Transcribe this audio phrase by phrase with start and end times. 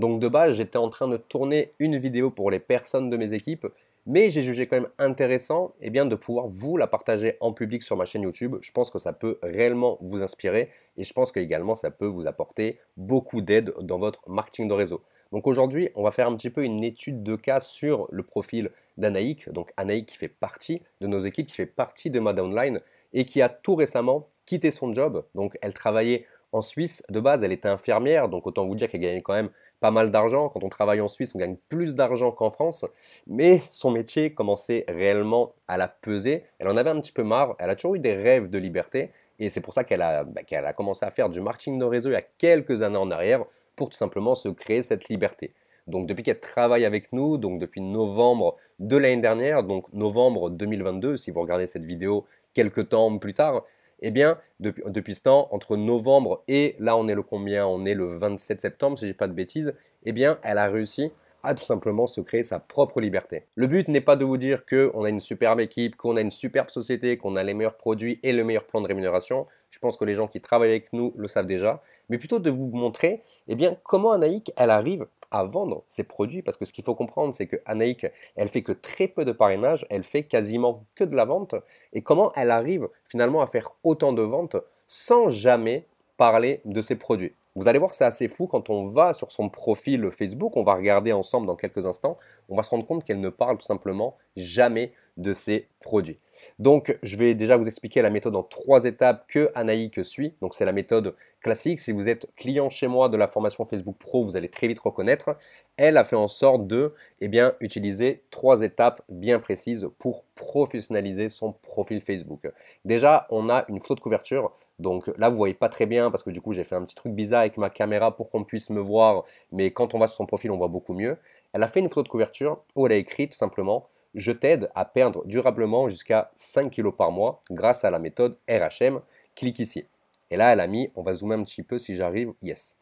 [0.00, 3.34] Donc de base, j'étais en train de tourner une vidéo pour les personnes de mes
[3.34, 3.66] équipes,
[4.06, 7.82] mais j'ai jugé quand même intéressant eh bien, de pouvoir vous la partager en public
[7.82, 8.56] sur ma chaîne YouTube.
[8.62, 12.26] Je pense que ça peut réellement vous inspirer et je pense qu'également ça peut vous
[12.26, 15.02] apporter beaucoup d'aide dans votre marketing de réseau.
[15.32, 18.70] Donc aujourd'hui, on va faire un petit peu une étude de cas sur le profil
[18.96, 19.50] d'Anaïk.
[19.50, 22.80] Donc Anaïk qui fait partie de nos équipes, qui fait partie de ma downline
[23.12, 25.26] et qui a tout récemment quitté son job.
[25.34, 29.00] Donc elle travaillait en Suisse de base, elle était infirmière, donc autant vous dire qu'elle
[29.00, 29.50] gagnait quand même
[29.80, 30.48] pas mal d'argent.
[30.48, 32.84] Quand on travaille en Suisse, on gagne plus d'argent qu'en France.
[33.26, 36.44] Mais son métier commençait réellement à la peser.
[36.58, 37.56] Elle en avait un petit peu marre.
[37.58, 39.10] Elle a toujours eu des rêves de liberté.
[39.38, 42.10] Et c'est pour ça qu'elle a, bah, a commencé à faire du marketing de réseau
[42.10, 43.44] il y a quelques années en arrière
[43.74, 45.54] pour tout simplement se créer cette liberté.
[45.86, 51.16] Donc depuis qu'elle travaille avec nous, donc depuis novembre de l'année dernière, donc novembre 2022,
[51.16, 53.64] si vous regardez cette vidéo quelques temps plus tard,
[54.00, 57.66] eh bien, depuis, ce temps, entre novembre et là, on est le combien?
[57.66, 60.68] On est le 27 septembre, si je dis pas de bêtises, eh bien, elle a
[60.68, 61.10] réussi
[61.42, 63.44] à tout simplement se créer sa propre liberté.
[63.54, 66.30] Le but n'est pas de vous dire qu'on a une superbe équipe, qu'on a une
[66.30, 69.46] superbe société, qu'on a les meilleurs produits et le meilleur plan de rémunération.
[69.70, 72.50] Je pense que les gens qui travaillent avec nous le savent déjà, mais plutôt de
[72.50, 76.40] vous montrer eh bien, comment Anaïk, elle arrive à vendre ses produits?
[76.40, 79.32] Parce que ce qu'il faut comprendre, c'est que Anaïk, elle fait que très peu de
[79.32, 81.56] parrainage, elle fait quasiment que de la vente.
[81.92, 84.54] Et comment elle arrive finalement à faire autant de ventes
[84.86, 85.84] sans jamais
[86.16, 87.34] parler de ses produits?
[87.56, 90.76] Vous allez voir, c'est assez fou quand on va sur son profil Facebook, on va
[90.76, 94.16] regarder ensemble dans quelques instants, on va se rendre compte qu'elle ne parle tout simplement
[94.36, 96.20] jamais de ses produits.
[96.58, 100.34] Donc, je vais déjà vous expliquer la méthode en trois étapes que Anaïk suit.
[100.40, 101.80] Donc, c'est la méthode classique.
[101.80, 104.80] Si vous êtes client chez moi de la formation Facebook Pro, vous allez très vite
[104.80, 105.36] reconnaître.
[105.76, 111.28] Elle a fait en sorte de eh bien, utiliser trois étapes bien précises pour professionnaliser
[111.28, 112.50] son profil Facebook.
[112.84, 114.52] Déjà, on a une photo de couverture.
[114.78, 116.94] Donc là, vous voyez pas très bien parce que du coup, j'ai fait un petit
[116.94, 119.24] truc bizarre avec ma caméra pour qu'on puisse me voir.
[119.52, 121.18] Mais quand on va sur son profil, on voit beaucoup mieux.
[121.52, 124.70] Elle a fait une photo de couverture où elle a écrit tout simplement je t'aide
[124.74, 129.00] à perdre durablement jusqu'à 5 kg par mois grâce à la méthode RHM.
[129.34, 129.86] Clique ici.
[130.30, 132.76] Et là, elle a mis, on va zoomer un petit peu si j'arrive, yes.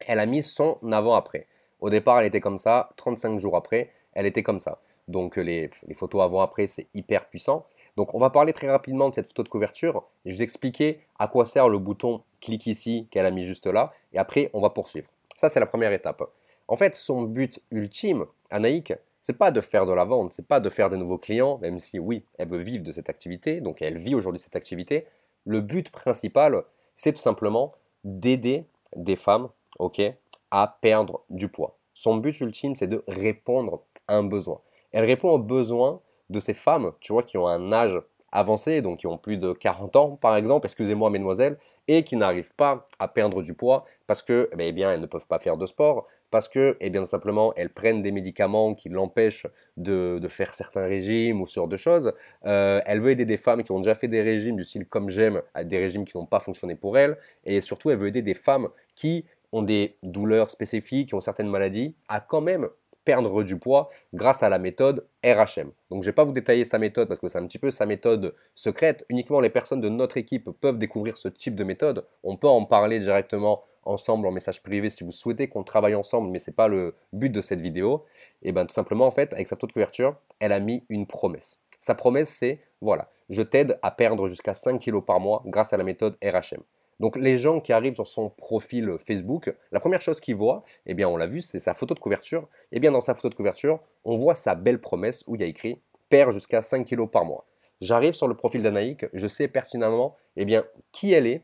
[0.00, 1.46] Elle a mis son avant-après.
[1.80, 4.80] Au départ, elle était comme ça, 35 jours après, elle était comme ça.
[5.08, 7.66] Donc les, photos avant-après, c'est hyper puissant.
[7.96, 10.04] Donc on va parler très rapidement de cette photo de couverture.
[10.24, 13.66] Je vais vous expliquer à quoi sert le bouton clique ici qu'elle a mis juste
[13.66, 13.92] là.
[14.12, 15.08] Et après, on va poursuivre.
[15.36, 16.22] Ça, c'est la première étape.
[16.68, 20.60] En fait, son but ultime, Anaïk, c'est pas de faire de la vente, c'est pas
[20.60, 23.80] de faire des nouveaux clients, même si oui, elle veut vivre de cette activité, donc
[23.80, 25.06] elle vit aujourd'hui cette activité.
[25.44, 27.72] Le but principal, c'est tout simplement
[28.04, 28.66] d'aider
[28.96, 30.02] des femmes, ok,
[30.50, 31.78] à perdre du poids.
[31.94, 34.60] Son but ultime, c'est de répondre à un besoin.
[34.90, 37.98] Elle répond aux besoins de ces femmes, tu vois, qui ont un âge
[38.32, 42.54] avancé, donc qui ont plus de 40 ans par exemple, excusez-moi mesdemoiselles, et qui n'arrivent
[42.54, 45.66] pas à perdre du poids parce que, eh bien, elles ne peuvent pas faire de
[45.66, 50.86] sport, parce que, eh bien, simplement, elles prennent des médicaments qui l'empêchent de, faire certains
[50.86, 52.14] régimes ou ce genre de choses.
[52.46, 55.10] Euh, elle veut aider des femmes qui ont déjà fait des régimes du style comme
[55.10, 57.18] j'aime, à des régimes qui n'ont pas fonctionné pour elles.
[57.44, 61.50] Et surtout, elle veut aider des femmes qui ont des douleurs spécifiques, qui ont certaines
[61.50, 62.66] maladies, à quand même
[63.04, 65.70] perdre du poids grâce à la méthode RHM.
[65.90, 67.70] Donc je ne vais pas vous détailler sa méthode parce que c'est un petit peu
[67.70, 69.04] sa méthode secrète.
[69.10, 72.06] Uniquement les personnes de notre équipe peuvent découvrir ce type de méthode.
[72.22, 76.30] On peut en parler directement ensemble en message privé si vous souhaitez qu'on travaille ensemble,
[76.30, 78.04] mais ce n'est pas le but de cette vidéo.
[78.42, 81.06] Et bien tout simplement en fait, avec sa taux de couverture, elle a mis une
[81.06, 81.60] promesse.
[81.80, 85.76] Sa promesse c'est, voilà, je t'aide à perdre jusqu'à 5 kg par mois grâce à
[85.76, 86.62] la méthode RHM.
[87.00, 90.94] Donc les gens qui arrivent sur son profil Facebook, la première chose qu'ils voient, eh
[90.94, 92.48] bien on l'a vu, c'est sa photo de couverture.
[92.70, 95.40] Et eh bien dans sa photo de couverture, on voit sa belle promesse où il
[95.40, 97.46] y a écrit perd jusqu'à 5 kg par mois.
[97.80, 101.42] J'arrive sur le profil d'Anaïk, je sais pertinemment eh bien, qui elle est,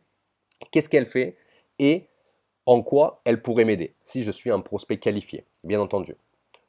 [0.71, 1.37] qu'est-ce qu'elle fait
[1.79, 2.07] et
[2.69, 6.17] en quoi elle pourrait m'aider si je suis un prospect qualifié, bien entendu.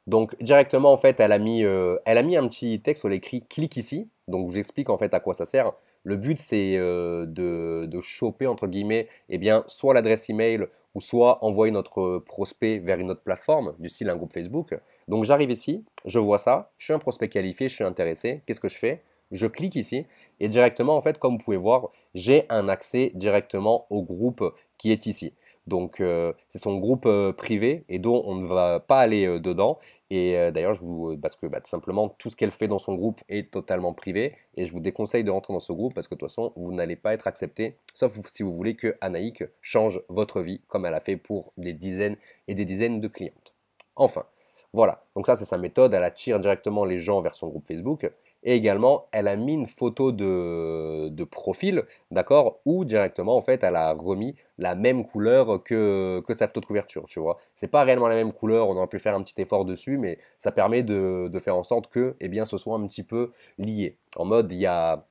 [0.06, 3.76] Donc directement en fait, elle a mis, euh, un petit texte où elle écrit clique
[3.76, 4.08] ici.
[4.26, 5.74] Donc je vous explique en fait à quoi ça sert.
[6.02, 11.44] Le but, c'est euh, de, choper, entre guillemets, eh bien, soit l'adresse email ou soit
[11.44, 14.74] envoyer notre prospect vers une autre plateforme, du style un groupe Facebook.
[15.06, 18.40] Donc j'arrive ici, je vois ça, je suis un prospect qualifié, je suis intéressé.
[18.46, 19.02] Qu'est-ce que je fais?
[19.32, 20.06] Je clique ici
[20.40, 24.42] et directement, en fait, comme vous pouvez voir, j'ai un accès directement au groupe
[24.78, 25.34] qui est ici.
[25.70, 29.38] Donc euh, c'est son groupe euh, privé et dont on ne va pas aller euh,
[29.38, 29.78] dedans.
[30.10, 33.20] Et d'ailleurs, je vous parce que bah, simplement tout ce qu'elle fait dans son groupe
[33.28, 36.18] est totalement privé et je vous déconseille de rentrer dans ce groupe parce que de
[36.18, 40.40] toute façon vous n'allez pas être accepté, sauf si vous voulez que Anaïk change votre
[40.40, 42.16] vie comme elle a fait pour des dizaines
[42.48, 43.54] et des dizaines de clientes.
[43.94, 44.24] Enfin,
[44.72, 45.04] voilà.
[45.14, 45.94] Donc ça c'est sa méthode.
[45.94, 48.10] Elle attire directement les gens vers son groupe Facebook.
[48.42, 53.62] Et également, elle a mis une photo de, de profil, d'accord, où directement, en fait,
[53.62, 57.38] elle a remis la même couleur que, que sa photo de couverture, tu vois.
[57.54, 60.18] C'est pas réellement la même couleur, on aurait pu faire un petit effort dessus, mais
[60.38, 63.30] ça permet de, de faire en sorte que, eh bien, ce soit un petit peu
[63.58, 63.96] lié.
[64.16, 65.04] En mode, il y a,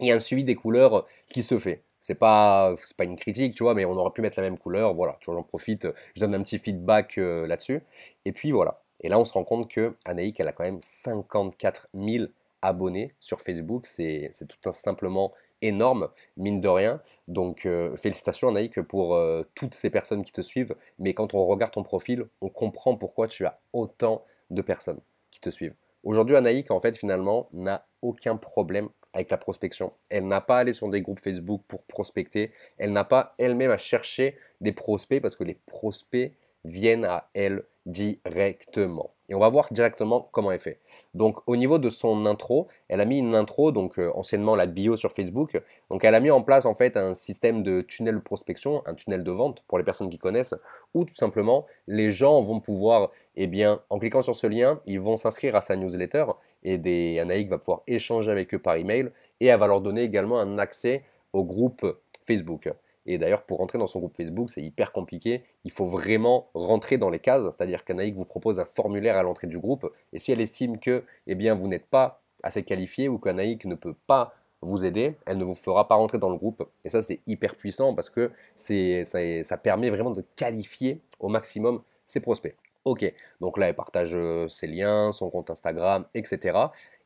[0.00, 1.82] y a un suivi des couleurs qui se fait.
[2.00, 4.92] C'est pas, pas une critique, tu vois, mais on aurait pu mettre la même couleur.
[4.92, 7.82] Voilà, tu vois, j'en profite, je donne un petit feedback euh, là-dessus.
[8.26, 8.82] Et puis voilà.
[9.00, 12.26] Et là, on se rend compte que Anaïk, elle a quand même 54 000
[12.64, 13.86] abonnés sur Facebook.
[13.86, 15.32] C'est tout simplement
[15.62, 17.00] énorme, mine de rien.
[17.28, 20.74] Donc euh, félicitations Anaïk pour euh, toutes ces personnes qui te suivent.
[20.98, 25.00] Mais quand on regarde ton profil, on comprend pourquoi tu as autant de personnes
[25.30, 25.74] qui te suivent.
[26.02, 29.92] Aujourd'hui, Anaïk, en fait, finalement, n'a aucun problème avec la prospection.
[30.10, 32.52] Elle n'a pas allé sur des groupes Facebook pour prospecter.
[32.76, 36.34] Elle n'a pas elle-même à chercher des prospects parce que les prospects
[36.64, 39.10] viennent à elle directement.
[39.28, 40.80] Et on va voir directement comment elle fait.
[41.14, 44.66] Donc au niveau de son intro, elle a mis une intro, donc euh, anciennement la
[44.66, 45.60] bio sur Facebook.
[45.90, 48.94] Donc elle a mis en place en fait un système de tunnel de prospection, un
[48.94, 50.54] tunnel de vente pour les personnes qui connaissent,
[50.92, 55.00] où tout simplement les gens vont pouvoir, eh bien, en cliquant sur ce lien, ils
[55.00, 56.26] vont s'inscrire à sa newsletter
[56.62, 60.02] et des Anaïk va pouvoir échanger avec eux par email et elle va leur donner
[60.02, 61.02] également un accès
[61.32, 62.70] au groupe Facebook.
[63.06, 65.42] Et d'ailleurs, pour rentrer dans son groupe Facebook, c'est hyper compliqué.
[65.64, 69.46] Il faut vraiment rentrer dans les cases, c'est-à-dire qu'Anaïk vous propose un formulaire à l'entrée
[69.46, 69.90] du groupe.
[70.12, 73.74] Et si elle estime que eh bien, vous n'êtes pas assez qualifié ou qu'Anaïk ne
[73.74, 74.34] peut pas
[74.64, 76.66] vous aider, elle ne vous fera pas rentrer dans le groupe.
[76.84, 82.20] Et ça, c'est hyper puissant parce que ça, permet vraiment de qualifier au maximum ses
[82.20, 82.56] prospects.
[82.84, 83.10] Ok,
[83.40, 86.58] donc là, elle partage euh, ses liens, son compte Instagram, etc.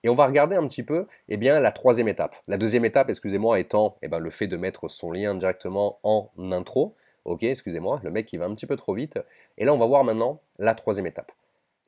[0.04, 2.36] Et on va regarder un petit peu eh bien, la troisième étape.
[2.46, 6.30] La deuxième étape, excusez-moi, étant eh ben, le fait de mettre son lien directement en
[6.52, 6.94] intro.
[7.24, 9.18] Ok, excusez-moi, le mec il va un petit peu trop vite.
[9.58, 11.32] Et là, on va voir maintenant la troisième étape.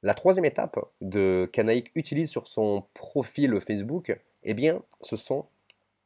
[0.02, 1.50] La troisième étape de
[1.94, 5.46] utilise sur son profil Facebook, eh bien, ce sont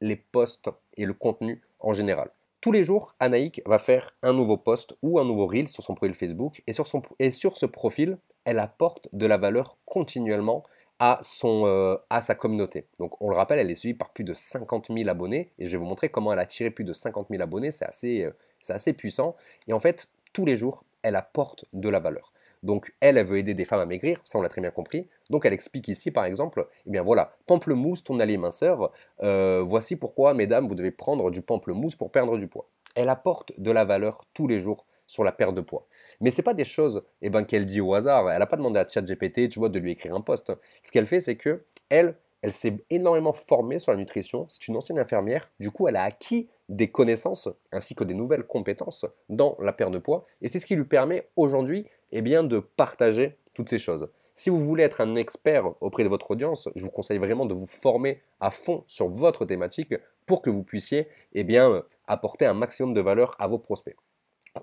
[0.01, 2.31] les posts et le contenu en général.
[2.61, 5.95] Tous les jours, Anaïk va faire un nouveau post ou un nouveau reel sur son
[5.95, 10.65] profil Facebook et sur, son, et sur ce profil, elle apporte de la valeur continuellement
[10.99, 12.87] à, son, euh, à sa communauté.
[12.99, 15.73] Donc on le rappelle, elle est suivie par plus de 50 000 abonnés et je
[15.73, 18.33] vais vous montrer comment elle a tiré plus de 50 000 abonnés, c'est assez, euh,
[18.69, 19.37] assez puissant.
[19.69, 22.33] Et en fait, tous les jours, elle apporte de la valeur.
[22.63, 25.07] Donc elle, elle veut aider des femmes à maigrir, ça on l'a très bien compris.
[25.29, 28.91] Donc elle explique ici par exemple, eh bien voilà, pamplemousse, ton allié minceur,
[29.23, 32.67] euh, voici pourquoi mesdames, vous devez prendre du pamplemousse pour perdre du poids.
[32.95, 35.87] Elle apporte de la valeur tous les jours sur la perte de poids.
[36.21, 38.31] Mais ce n'est pas des choses eh ben, qu'elle dit au hasard.
[38.31, 40.53] Elle n'a pas demandé à ChatGPT, tu vois, de lui écrire un post.
[40.83, 44.47] Ce qu'elle fait, c'est que elle, elle s'est énormément formée sur la nutrition.
[44.49, 45.51] C'est une ancienne infirmière.
[45.61, 49.93] Du coup, elle a acquis des connaissances ainsi que des nouvelles compétences dans la perte
[49.93, 50.27] de poids.
[50.43, 54.09] Et c'est ce qui lui permet aujourd'hui eh bien, de partager toutes ces choses.
[54.37, 57.55] Si vous voulez être un expert auprès de votre audience, je vous conseille vraiment de
[57.55, 59.95] vous former à fond sur votre thématique
[60.27, 63.97] pour que vous puissiez eh bien, apporter un maximum de valeur à vos prospects.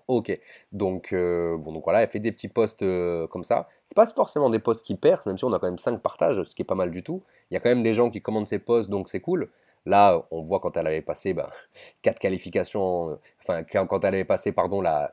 [0.07, 0.39] Ok,
[0.71, 3.67] donc, euh, bon, donc voilà, elle fait des petits posts euh, comme ça.
[3.85, 6.41] C'est pas forcément des posts qui percent, même si on a quand même 5 partages,
[6.43, 7.23] ce qui est pas mal du tout.
[7.49, 9.49] Il y a quand même des gens qui commandent ces posts, donc c'est cool.
[9.85, 11.49] Là, on voit quand elle avait passé bah,
[12.03, 15.11] 4 qualifications, enfin, quand elle avait passé, pardon, la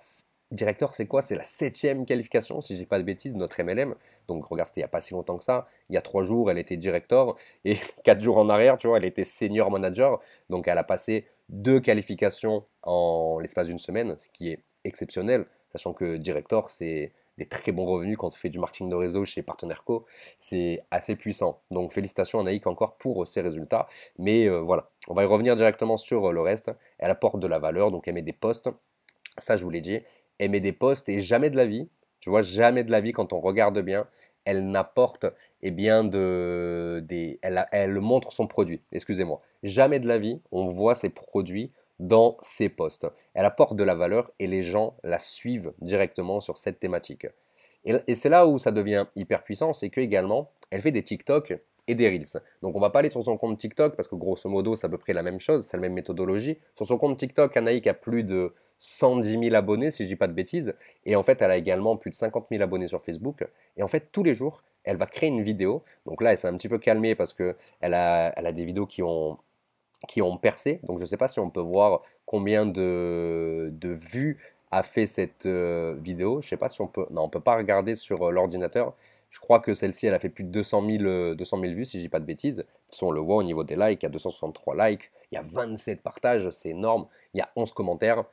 [0.50, 1.20] Directeur, c'est quoi?
[1.20, 3.94] C'est la septième qualification, si je dis pas de bêtises, notre MLM.
[4.28, 5.68] Donc regarde, c'était il n'y a pas si longtemps que ça.
[5.90, 7.36] Il y a trois jours, elle était directeur.
[7.66, 10.20] Et quatre jours en arrière, tu vois, elle était senior manager.
[10.48, 15.92] Donc elle a passé deux qualifications en l'espace d'une semaine, ce qui est exceptionnel, sachant
[15.92, 19.42] que directeur, c'est des très bons revenus quand on fait du marketing de réseau chez
[19.42, 20.06] Partenaire Co.
[20.40, 21.60] C'est assez puissant.
[21.70, 23.86] Donc félicitations Anaïk encore pour ces résultats.
[24.18, 26.72] Mais euh, voilà, on va y revenir directement sur le reste.
[26.98, 28.68] Elle apporte de la valeur, donc elle met des postes.
[29.38, 30.00] Ça, je vous l'ai dit
[30.38, 31.88] elle met des posts et jamais de la vie,
[32.20, 34.06] tu vois, jamais de la vie quand on regarde bien,
[34.48, 35.26] elle n'apporte
[35.60, 37.04] eh bien de
[37.42, 39.42] elle, montre son produit, excusez-moi.
[39.62, 43.06] Jamais de la vie, on voit ses produits dans ses posts.
[43.34, 47.26] Elle apporte de la valeur et les gens la suivent directement sur cette thématique.
[47.84, 51.02] Et, et c'est là où ça devient hyper puissant, c'est que également, elle fait des
[51.02, 52.40] TikTok et des Reels.
[52.62, 54.90] Donc on va pas aller sur son compte TikTok parce que grosso modo c'est à
[54.90, 56.56] peu près la même chose, c'est la même méthodologie.
[56.74, 60.28] Sur son compte TikTok, Anaïk a plus de 110 000 abonnés, si je dis pas
[60.28, 60.74] de bêtises.
[61.04, 63.46] Et en fait, elle a également plus de 50 000 abonnés sur Facebook.
[63.76, 65.82] Et en fait, tous les jours, elle va créer une vidéo.
[66.06, 67.56] Donc là, elle s'est un petit peu calmée parce qu'elle
[67.94, 69.38] a, elle a des vidéos qui ont,
[70.06, 70.80] qui ont percé.
[70.84, 74.38] Donc je ne sais pas si on peut voir combien de, de vues
[74.70, 76.40] a fait cette euh, vidéo.
[76.40, 77.06] Je ne sais pas si on peut...
[77.10, 78.94] Non, on peut pas regarder sur euh, l'ordinateur.
[79.30, 81.98] Je crois que celle-ci, elle a fait plus de 200 000, 200 000 vues, si
[81.98, 82.64] je dis pas de bêtises.
[82.88, 85.38] Si on le voit au niveau des likes, il y a 263 likes, il y
[85.38, 87.06] a 27 partages, c'est énorme.
[87.34, 88.24] Il y a 11 commentaires.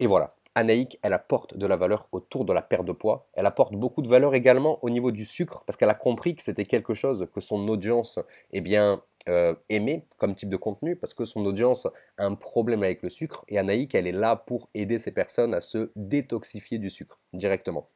[0.00, 0.34] Et voilà.
[0.56, 3.28] Anaïk, elle apporte de la valeur autour de la perte de poids.
[3.34, 6.42] Elle apporte beaucoup de valeur également au niveau du sucre parce qu'elle a compris que
[6.42, 8.20] c'était quelque chose que son audience
[8.52, 11.86] eh bien, euh, aimait comme type de contenu parce que son audience
[12.18, 15.54] a un problème avec le sucre et Anaïk, elle est là pour aider ces personnes
[15.54, 17.88] à se détoxifier du sucre directement.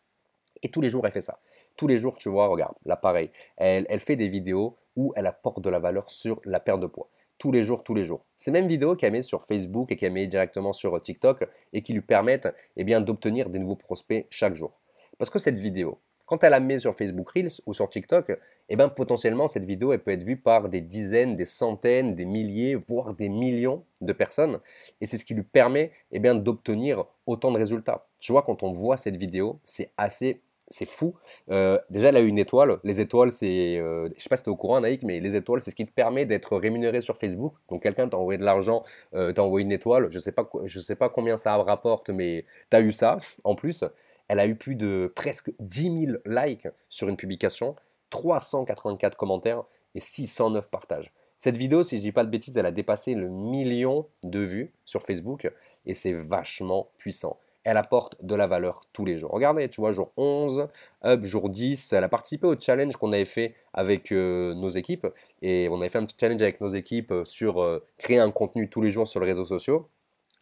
[0.63, 1.39] Et tous les jours, elle fait ça.
[1.77, 5.27] Tous les jours, tu vois, regarde, là pareil, elle, elle fait des vidéos où elle
[5.27, 8.25] apporte de la valeur sur la perte de poids tous les jours, tous les jours.
[8.37, 11.93] Ces mêmes vidéos qu'elle met sur Facebook et qu'elle met directement sur TikTok et qui
[11.93, 14.73] lui permettent eh bien, d'obtenir des nouveaux prospects chaque jour.
[15.19, 18.77] Parce que cette vidéo, quand elle la met sur Facebook Reels ou sur TikTok, eh
[18.77, 22.75] bien, potentiellement, cette vidéo elle peut être vue par des dizaines, des centaines, des milliers,
[22.75, 24.61] voire des millions de personnes.
[25.01, 28.07] Et c'est ce qui lui permet eh bien, d'obtenir autant de résultats.
[28.21, 31.15] Tu vois, quand on voit cette vidéo, c'est assez c'est fou.
[31.51, 32.79] Euh, déjà, elle a eu une étoile.
[32.85, 33.79] Les étoiles, c'est.
[33.79, 35.77] Euh, je sais pas si tu es au courant, Naïk, mais les étoiles, c'est ce
[35.77, 37.55] qui te permet d'être rémunéré sur Facebook.
[37.71, 38.83] Donc, quelqu'un t'a envoyé de l'argent,
[39.15, 40.09] euh, t'a envoyé une étoile.
[40.11, 40.35] Je sais
[40.79, 43.85] sais pas combien ça rapporte, mais tu as eu ça en plus.
[44.29, 47.75] Elle a eu plus de presque 10 000 likes sur une publication,
[48.11, 51.13] 384 commentaires et 609 partages.
[51.39, 54.73] Cette vidéo, si je dis pas de bêtises, elle a dépassé le million de vues
[54.85, 55.51] sur Facebook
[55.87, 59.31] et c'est vachement puissant elle apporte de la valeur tous les jours.
[59.31, 60.69] Regardez, tu vois, jour 11,
[61.05, 65.07] up, jour 10, elle a participé au challenge qu'on avait fait avec euh, nos équipes.
[65.43, 68.31] Et on avait fait un petit challenge avec nos équipes euh, sur euh, créer un
[68.31, 69.89] contenu tous les jours sur les réseaux sociaux.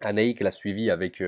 [0.01, 1.23] Anaïk l'a suivi avec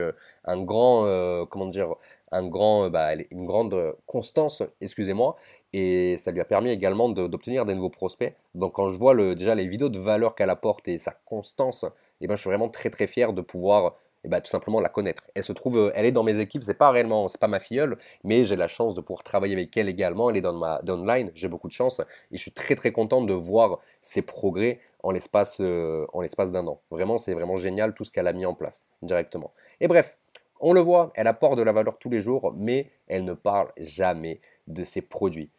[0.45, 1.95] un grand, comment dire,
[2.31, 5.37] un grand, bah, une grande constance, excusez-moi,
[5.73, 8.37] et ça lui a permis également d'obtenir des nouveaux prospects.
[8.55, 11.87] Donc quand je vois déjà les vidéos de valeur qu'elle apporte et sa constance,
[12.21, 14.89] eh ben, je suis vraiment très très fier de pouvoir et bah, tout simplement la
[14.89, 15.23] connaître.
[15.35, 17.61] Elle se trouve, euh, elle est dans mes équipes, c'est pas réellement, c'est pas ma
[17.61, 20.31] filleule, mais j'ai la chance de pouvoir travailler avec elle également.
[20.31, 23.23] Elle est dans ma online, j'ai beaucoup de chance et je suis très très content
[23.23, 26.81] de voir ses progrès en l'espace euh, en l'espace d'un an.
[26.91, 29.53] Vraiment, c'est vraiment génial tout ce qu'elle a mis en place directement.
[29.81, 30.19] Et bref,
[30.61, 33.71] on le voit, elle apporte de la valeur tous les jours, mais elle ne parle
[33.79, 35.51] jamais de ses produits.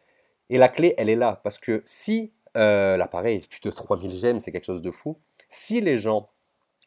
[0.50, 4.40] Et la clé, elle est là parce que si euh, l'appareil plus de 3000 j'aime,
[4.40, 5.16] c'est quelque chose de fou.
[5.48, 6.28] Si les gens,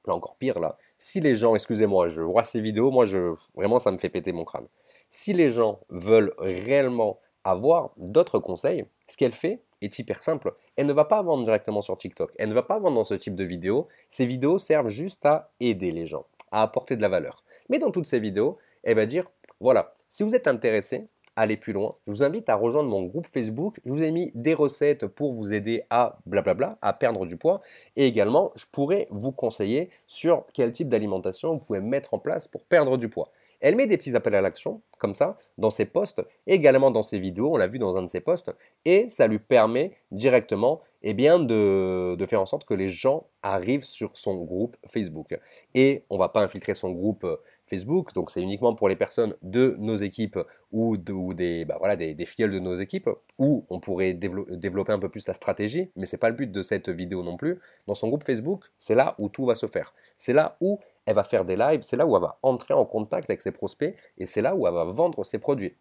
[0.05, 3.77] là encore pire là, si les gens, excusez-moi, je vois ces vidéos, moi, je, vraiment,
[3.77, 4.67] ça me fait péter mon crâne.
[5.09, 10.53] Si les gens veulent réellement avoir d'autres conseils, ce qu'elle fait est hyper simple.
[10.77, 12.31] Elle ne va pas vendre directement sur TikTok.
[12.37, 13.89] Elle ne va pas vendre dans ce type de vidéos.
[14.07, 17.43] Ces vidéos servent juste à aider les gens, à apporter de la valeur.
[17.67, 19.29] Mais dans toutes ces vidéos, elle va dire,
[19.59, 23.27] voilà, si vous êtes intéressé aller plus loin, je vous invite à rejoindre mon groupe
[23.27, 23.79] Facebook.
[23.85, 27.61] Je vous ai mis des recettes pour vous aider à blablabla, à perdre du poids.
[27.95, 32.47] Et également, je pourrais vous conseiller sur quel type d'alimentation vous pouvez mettre en place
[32.47, 33.31] pour perdre du poids.
[33.63, 37.17] Elle met des petits appels à l'action, comme ça, dans ses posts, également dans ses
[37.17, 41.13] vidéos, on l'a vu dans un de ses posts, et ça lui permet directement eh
[41.13, 45.39] bien, de, de, faire en sorte que les gens arrivent sur son groupe Facebook.
[45.73, 47.25] Et on ne va pas infiltrer son groupe
[47.65, 50.39] Facebook, donc c'est uniquement pour les personnes de nos équipes
[50.71, 55.09] ou, des, bah voilà, des, filiales de nos équipes, où on pourrait développer un peu
[55.09, 57.59] plus la stratégie, mais ce n'est pas le but de cette vidéo non plus.
[57.87, 59.93] Dans son groupe Facebook, c'est là où tout va se faire.
[60.17, 62.85] C'est là où elle va faire des lives, c'est là où elle va entrer en
[62.85, 65.75] contact avec ses prospects, et c'est là où elle va vendre ses produits.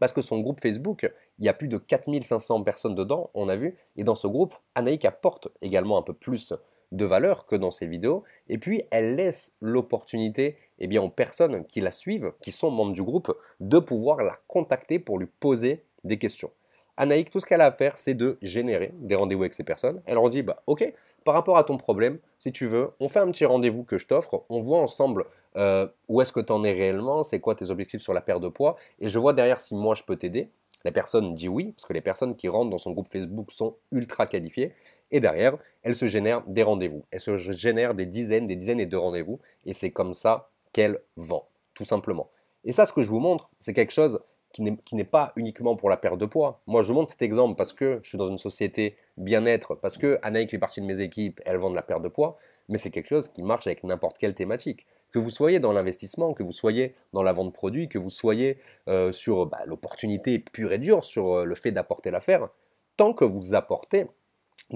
[0.00, 3.56] Parce que son groupe Facebook, il y a plus de 4500 personnes dedans, on a
[3.56, 6.52] vu, et dans ce groupe, Anaïk apporte également un peu plus
[6.94, 8.22] de valeur que dans ses vidéos.
[8.48, 12.92] Et puis, elle laisse l'opportunité eh bien, aux personnes qui la suivent, qui sont membres
[12.92, 16.50] du groupe, de pouvoir la contacter pour lui poser des questions.
[16.96, 20.00] Anaïk, tout ce qu'elle a à faire, c'est de générer des rendez-vous avec ces personnes.
[20.06, 20.92] Elle leur dit, bah, ok,
[21.24, 24.06] par rapport à ton problème, si tu veux, on fait un petit rendez-vous que je
[24.06, 25.24] t'offre, on voit ensemble
[25.56, 28.42] euh, où est-ce que tu en es réellement, c'est quoi tes objectifs sur la perte
[28.42, 30.50] de poids, et je vois derrière si moi je peux t'aider.
[30.84, 33.76] La personne dit oui, parce que les personnes qui rentrent dans son groupe Facebook sont
[33.90, 34.74] ultra qualifiées.
[35.14, 37.04] Et derrière, elle se génère des rendez-vous.
[37.12, 39.38] Elle se génère des dizaines, des dizaines et de rendez-vous.
[39.64, 42.30] Et c'est comme ça qu'elle vend, tout simplement.
[42.64, 44.18] Et ça, ce que je vous montre, c'est quelque chose
[44.52, 46.62] qui n'est pas uniquement pour la perte de poids.
[46.66, 49.98] Moi, je vous montre cet exemple parce que je suis dans une société bien-être, parce
[49.98, 52.36] que Anaïk fait partie de mes équipes, elle vend de la perte de poids,
[52.68, 54.84] mais c'est quelque chose qui marche avec n'importe quelle thématique.
[55.12, 58.10] Que vous soyez dans l'investissement, que vous soyez dans la vente de produits, que vous
[58.10, 62.48] soyez euh, sur bah, l'opportunité pure et dure, sur euh, le fait d'apporter l'affaire,
[62.96, 64.06] tant que vous apportez,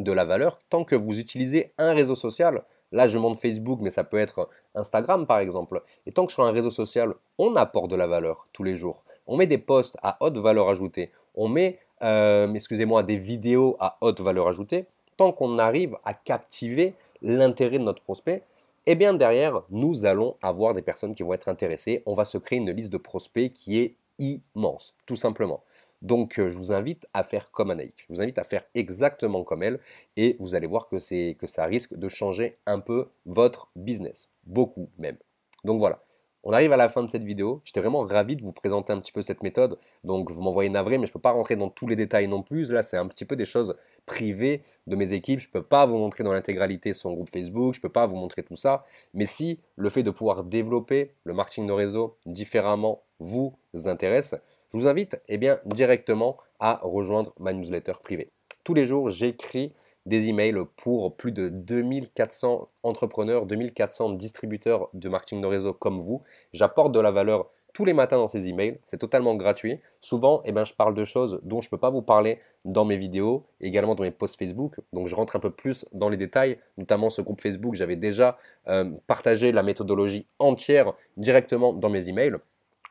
[0.02, 2.62] de la valeur tant que vous utilisez un réseau social.
[2.92, 5.82] Là, je montre Facebook, mais ça peut être Instagram par exemple.
[6.06, 9.04] Et tant que sur un réseau social, on apporte de la valeur tous les jours.
[9.26, 11.10] On met des posts à haute valeur ajoutée.
[11.34, 14.86] On met, euh, excusez-moi, des vidéos à haute valeur ajoutée.
[15.16, 18.42] Tant qu'on arrive à captiver l'intérêt de notre prospect,
[18.86, 22.02] eh bien derrière, nous allons avoir des personnes qui vont être intéressées.
[22.06, 25.62] On va se créer une liste de prospects qui est immense, tout simplement.
[26.02, 27.94] Donc euh, je vous invite à faire comme Anaïk.
[28.08, 29.80] Je vous invite à faire exactement comme elle
[30.16, 34.30] et vous allez voir que, que ça risque de changer un peu votre business.
[34.44, 35.16] Beaucoup même.
[35.64, 36.02] Donc voilà.
[36.44, 37.60] On arrive à la fin de cette vidéo.
[37.64, 39.78] J'étais vraiment ravi de vous présenter un petit peu cette méthode.
[40.04, 42.42] Donc vous m'envoyez navré, mais je ne peux pas rentrer dans tous les détails non
[42.42, 42.70] plus.
[42.70, 43.76] Là, c'est un petit peu des choses
[44.06, 45.40] privées de mes équipes.
[45.40, 47.74] Je ne peux pas vous montrer dans l'intégralité son groupe Facebook.
[47.74, 48.86] Je ne peux pas vous montrer tout ça.
[49.14, 54.36] Mais si le fait de pouvoir développer le marketing de réseau différemment vous intéresse,
[54.72, 58.30] je vous invite eh directement à rejoindre ma newsletter privée.
[58.64, 59.72] Tous les jours, j'écris
[60.06, 66.22] des emails pour plus de 2400 entrepreneurs, 2400 distributeurs de marketing de réseau comme vous.
[66.52, 68.78] J'apporte de la valeur tous les matins dans ces emails.
[68.84, 69.78] C'est totalement gratuit.
[70.00, 72.84] Souvent, eh ben, je parle de choses dont je ne peux pas vous parler dans
[72.84, 74.80] mes vidéos, également dans mes posts Facebook.
[74.92, 77.74] Donc, je rentre un peu plus dans les détails, notamment ce groupe Facebook.
[77.74, 82.36] J'avais déjà euh, partagé la méthodologie entière directement dans mes emails.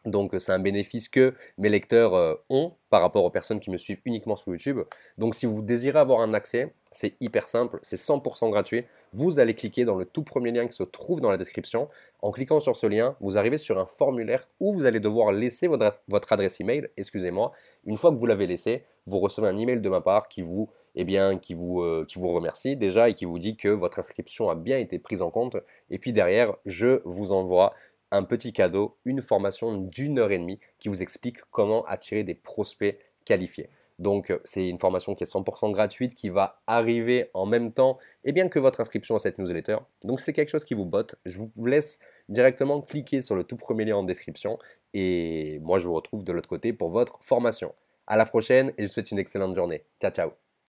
[0.07, 3.77] Donc c'est un bénéfice que mes lecteurs euh, ont par rapport aux personnes qui me
[3.77, 4.79] suivent uniquement sur YouTube.
[5.17, 8.85] Donc si vous désirez avoir un accès, c'est hyper simple, c'est 100% gratuit.
[9.11, 11.89] Vous allez cliquer dans le tout premier lien qui se trouve dans la description.
[12.21, 15.67] En cliquant sur ce lien, vous arrivez sur un formulaire où vous allez devoir laisser
[15.67, 17.51] votre, adresse email, excusez-moi.
[17.85, 20.69] Une fois que vous l'avez laissé, vous recevez un email de ma part qui vous
[20.99, 23.99] eh bien, qui vous, euh, qui vous remercie déjà et qui vous dit que votre
[23.99, 25.57] inscription a bien été prise en compte.
[25.91, 27.73] Et puis derrière, je vous envoie
[28.11, 32.35] un petit cadeau, une formation d'une heure et demie qui vous explique comment attirer des
[32.35, 33.69] prospects qualifiés.
[33.99, 37.97] Donc euh, c'est une formation qui est 100% gratuite qui va arriver en même temps
[38.23, 39.77] et bien que votre inscription à cette newsletter.
[40.03, 41.15] Donc c'est quelque chose qui vous botte.
[41.25, 41.99] Je vous laisse
[42.29, 44.59] directement cliquer sur le tout premier lien en description
[44.93, 47.73] et moi je vous retrouve de l'autre côté pour votre formation.
[48.05, 49.83] À la prochaine et je vous souhaite une excellente journée.
[49.99, 50.46] Ciao ciao